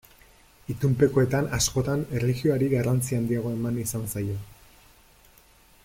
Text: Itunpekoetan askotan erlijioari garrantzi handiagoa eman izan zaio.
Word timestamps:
Itunpekoetan 0.73 1.49
askotan 1.57 2.05
erlijioari 2.19 2.71
garrantzi 2.73 3.19
handiagoa 3.19 3.53
eman 3.59 3.79
izan 3.85 4.09
zaio. 4.15 4.41